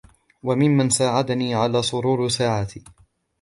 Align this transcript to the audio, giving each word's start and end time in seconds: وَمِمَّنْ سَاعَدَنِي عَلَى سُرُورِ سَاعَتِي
وَمِمَّنْ 0.43 0.89
سَاعَدَنِي 0.89 1.55
عَلَى 1.55 1.81
سُرُورِ 1.83 2.27
سَاعَتِي 2.29 2.83